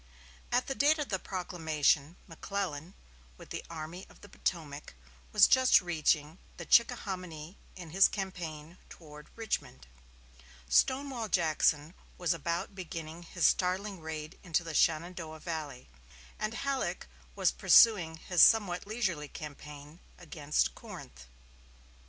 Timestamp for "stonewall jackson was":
10.67-12.33